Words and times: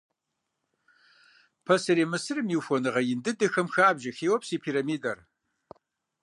Пасэрей 1.65 2.07
Мысырым 2.11 2.47
и 2.53 2.57
ухуэныгъэ 2.59 3.01
нэхъ 3.01 3.09
ин 3.13 3.19
дыдэхэм 3.23 3.67
хабжэ 3.73 4.11
Хеопс 4.17 4.49
и 4.55 4.57
пирамидэр. 4.63 5.17